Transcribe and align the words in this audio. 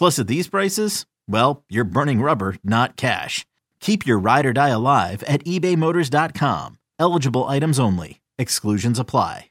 Plus, 0.00 0.18
at 0.18 0.28
these 0.28 0.48
prices, 0.48 1.04
well, 1.28 1.62
you're 1.68 1.84
burning 1.84 2.22
rubber, 2.22 2.56
not 2.64 2.96
cash. 2.96 3.44
Keep 3.80 4.06
your 4.06 4.18
ride 4.18 4.46
or 4.46 4.54
die 4.54 4.70
alive 4.70 5.22
at 5.24 5.44
ebaymotors.com. 5.44 6.78
Eligible 6.98 7.44
items 7.44 7.78
only. 7.78 8.22
Exclusions 8.38 8.98
apply. 8.98 9.50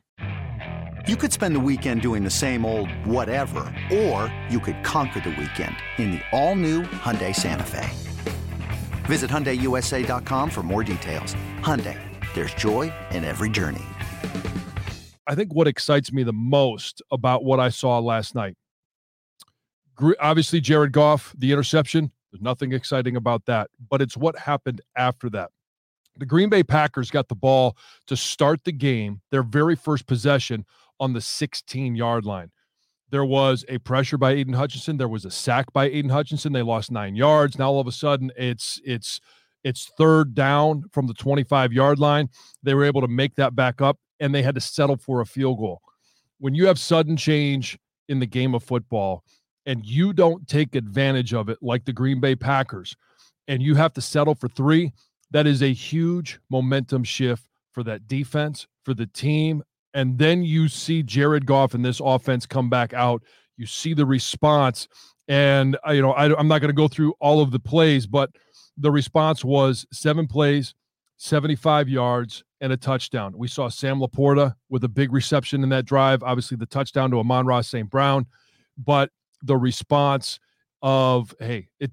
You 1.07 1.15
could 1.17 1.31
spend 1.31 1.55
the 1.55 1.59
weekend 1.59 2.01
doing 2.01 2.23
the 2.23 2.31
same 2.31 2.65
old 2.65 2.89
whatever, 3.05 3.59
or 3.93 4.33
you 4.49 4.59
could 4.59 4.83
conquer 4.83 5.19
the 5.19 5.29
weekend 5.29 5.75
in 5.99 6.13
the 6.13 6.21
all-new 6.31 6.81
Hyundai 6.81 7.35
Santa 7.35 7.63
Fe. 7.63 7.87
Visit 9.05 9.29
HyundaiUSA.com 9.29 10.49
for 10.49 10.63
more 10.63 10.83
details. 10.83 11.35
Hyundai, 11.61 11.99
there's 12.33 12.55
joy 12.55 12.91
in 13.11 13.23
every 13.23 13.51
journey. 13.51 13.85
I 15.27 15.35
think 15.35 15.53
what 15.53 15.67
excites 15.67 16.11
me 16.11 16.23
the 16.23 16.33
most 16.33 17.03
about 17.11 17.43
what 17.43 17.59
I 17.59 17.69
saw 17.69 17.99
last 17.99 18.33
night, 18.33 18.55
obviously 20.19 20.61
Jared 20.61 20.91
Goff, 20.91 21.33
the 21.37 21.51
interception, 21.51 22.11
there's 22.31 22.41
nothing 22.41 22.73
exciting 22.73 23.15
about 23.15 23.45
that, 23.45 23.69
but 23.89 24.01
it's 24.01 24.17
what 24.17 24.37
happened 24.37 24.81
after 24.95 25.29
that. 25.31 25.51
The 26.17 26.25
Green 26.25 26.49
Bay 26.49 26.63
Packers 26.63 27.09
got 27.09 27.29
the 27.29 27.35
ball 27.35 27.77
to 28.07 28.17
start 28.17 28.63
the 28.63 28.71
game, 28.71 29.21
their 29.31 29.43
very 29.43 29.75
first 29.75 30.05
possession 30.05 30.65
on 30.99 31.13
the 31.13 31.21
16 31.21 31.95
yard 31.95 32.25
line. 32.25 32.51
There 33.11 33.25
was 33.25 33.65
a 33.69 33.79
pressure 33.79 34.17
by 34.17 34.31
Aidan 34.31 34.53
Hutchinson. 34.53 34.97
There 34.97 35.07
was 35.07 35.25
a 35.25 35.31
sack 35.31 35.73
by 35.73 35.85
Aidan 35.85 36.11
Hutchinson. 36.11 36.53
They 36.53 36.61
lost 36.61 36.91
nine 36.91 37.15
yards. 37.15 37.57
Now 37.57 37.71
all 37.71 37.79
of 37.79 37.87
a 37.87 37.91
sudden 37.91 38.31
it's 38.37 38.79
it's 38.83 39.19
it's 39.63 39.91
third 39.97 40.35
down 40.35 40.83
from 40.91 41.07
the 41.07 41.13
25 41.13 41.73
yard 41.73 41.99
line. 41.99 42.29
They 42.61 42.73
were 42.73 42.85
able 42.85 43.01
to 43.01 43.07
make 43.07 43.35
that 43.35 43.55
back 43.55 43.81
up 43.81 43.97
and 44.19 44.35
they 44.35 44.43
had 44.43 44.55
to 44.55 44.61
settle 44.61 44.97
for 44.97 45.21
a 45.21 45.25
field 45.25 45.57
goal. 45.57 45.81
When 46.39 46.53
you 46.53 46.67
have 46.67 46.77
sudden 46.77 47.17
change 47.17 47.79
in 48.07 48.19
the 48.19 48.25
game 48.25 48.53
of 48.53 48.63
football, 48.63 49.23
and 49.69 49.85
you 49.85 50.13
don't 50.13 50.47
take 50.47 50.73
advantage 50.73 51.31
of 51.31 51.47
it 51.47 51.59
like 51.61 51.85
the 51.85 51.93
Green 51.93 52.19
Bay 52.19 52.35
Packers, 52.35 52.97
and 53.47 53.61
you 53.61 53.75
have 53.75 53.93
to 53.93 54.01
settle 54.01 54.33
for 54.33 54.49
three, 54.49 54.91
that 55.29 55.45
is 55.45 55.61
a 55.61 55.71
huge 55.71 56.39
momentum 56.49 57.03
shift 57.03 57.43
for 57.71 57.83
that 57.83 58.07
defense, 58.07 58.65
for 58.83 58.95
the 58.95 59.05
team. 59.05 59.61
And 59.93 60.17
then 60.17 60.43
you 60.43 60.69
see 60.69 61.03
Jared 61.03 61.45
Goff 61.45 61.75
and 61.75 61.85
this 61.85 62.01
offense 62.03 62.47
come 62.47 62.67
back 62.67 62.95
out. 62.95 63.21
You 63.57 63.67
see 63.67 63.93
the 63.93 64.07
response. 64.07 64.87
And, 65.27 65.77
uh, 65.87 65.91
you 65.91 66.01
know, 66.01 66.13
I, 66.13 66.35
I'm 66.35 66.47
not 66.47 66.61
going 66.61 66.69
to 66.69 66.73
go 66.73 66.87
through 66.87 67.13
all 67.19 67.39
of 67.39 67.51
the 67.51 67.59
plays, 67.59 68.07
but 68.07 68.31
the 68.75 68.89
response 68.89 69.45
was 69.45 69.85
seven 69.93 70.25
plays, 70.25 70.73
75 71.17 71.87
yards, 71.89 72.43
and 72.59 72.73
a 72.73 72.77
touchdown. 72.77 73.35
We 73.37 73.47
saw 73.47 73.69
Sam 73.69 73.99
LaPorta 73.99 74.55
with 74.67 74.83
a 74.83 74.89
big 74.89 75.13
reception 75.13 75.61
in 75.61 75.69
that 75.69 75.85
drive. 75.85 76.23
Obviously, 76.23 76.57
the 76.57 76.65
touchdown 76.65 77.11
to 77.11 77.19
Amon-Ra 77.19 77.61
St. 77.61 77.87
Brown. 77.87 78.25
But 78.75 79.11
the 79.43 79.57
response 79.57 80.39
of 80.81 81.33
hey 81.39 81.67
it 81.79 81.91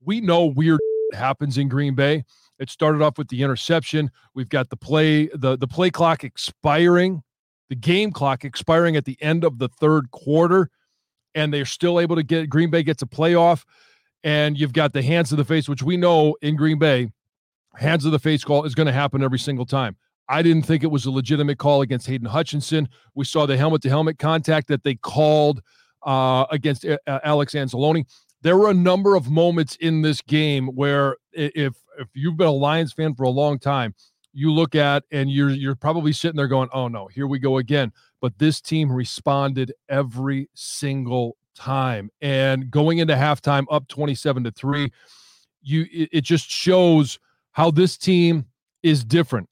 we 0.00 0.20
know 0.20 0.46
weird 0.46 0.80
happens 1.12 1.58
in 1.58 1.68
green 1.68 1.94
bay. 1.94 2.24
It 2.58 2.70
started 2.70 3.02
off 3.02 3.18
with 3.18 3.28
the 3.28 3.42
interception. 3.42 4.10
We've 4.34 4.48
got 4.48 4.70
the 4.70 4.76
play 4.76 5.28
the 5.34 5.56
the 5.56 5.68
play 5.68 5.90
clock 5.90 6.24
expiring 6.24 7.22
the 7.68 7.76
game 7.76 8.10
clock 8.10 8.44
expiring 8.44 8.96
at 8.96 9.04
the 9.04 9.16
end 9.20 9.44
of 9.44 9.58
the 9.58 9.68
third 9.68 10.10
quarter 10.10 10.70
and 11.34 11.52
they're 11.52 11.64
still 11.64 11.98
able 11.98 12.16
to 12.16 12.22
get 12.22 12.50
green 12.50 12.70
bay 12.70 12.82
gets 12.82 13.02
a 13.02 13.06
playoff 13.06 13.64
and 14.22 14.58
you've 14.58 14.72
got 14.72 14.92
the 14.92 15.02
hands 15.02 15.32
of 15.32 15.38
the 15.38 15.44
face 15.44 15.68
which 15.68 15.82
we 15.82 15.96
know 15.96 16.36
in 16.42 16.56
green 16.56 16.78
bay 16.78 17.08
hands 17.76 18.04
of 18.04 18.12
the 18.12 18.18
face 18.18 18.44
call 18.44 18.64
is 18.64 18.74
going 18.74 18.86
to 18.86 18.92
happen 18.92 19.22
every 19.22 19.38
single 19.38 19.66
time. 19.66 19.96
I 20.28 20.42
didn't 20.42 20.62
think 20.62 20.82
it 20.82 20.90
was 20.90 21.04
a 21.04 21.10
legitimate 21.10 21.58
call 21.58 21.82
against 21.82 22.08
Aidan 22.08 22.28
Hutchinson. 22.28 22.88
We 23.14 23.24
saw 23.24 23.46
the 23.46 23.56
helmet 23.56 23.82
to 23.82 23.88
helmet 23.88 24.18
contact 24.18 24.68
that 24.68 24.82
they 24.82 24.94
called 24.94 25.60
uh, 26.04 26.46
against 26.50 26.84
uh, 26.84 26.98
Alex 27.06 27.54
Anzalone. 27.54 28.06
There 28.42 28.58
were 28.58 28.70
a 28.70 28.74
number 28.74 29.16
of 29.16 29.30
moments 29.30 29.76
in 29.76 30.02
this 30.02 30.20
game 30.20 30.68
where 30.68 31.16
if 31.32 31.74
if 31.98 32.08
you've 32.14 32.36
been 32.36 32.48
a 32.48 32.52
Lions 32.52 32.92
fan 32.92 33.14
for 33.14 33.22
a 33.22 33.30
long 33.30 33.58
time, 33.58 33.94
you 34.32 34.52
look 34.52 34.74
at 34.74 35.04
and 35.10 35.30
you're 35.30 35.50
you're 35.50 35.74
probably 35.74 36.12
sitting 36.12 36.36
there 36.36 36.48
going, 36.48 36.68
"Oh 36.72 36.88
no, 36.88 37.06
here 37.06 37.26
we 37.26 37.38
go 37.38 37.58
again." 37.58 37.92
But 38.20 38.38
this 38.38 38.60
team 38.60 38.90
responded 38.90 39.72
every 39.88 40.48
single 40.54 41.36
time, 41.54 42.10
and 42.20 42.70
going 42.70 42.98
into 42.98 43.14
halftime 43.14 43.64
up 43.70 43.88
twenty-seven 43.88 44.44
to 44.44 44.50
three, 44.50 44.92
you 45.62 45.86
it, 45.92 46.08
it 46.12 46.20
just 46.24 46.50
shows 46.50 47.18
how 47.52 47.70
this 47.70 47.96
team 47.96 48.44
is 48.82 49.04
different. 49.04 49.48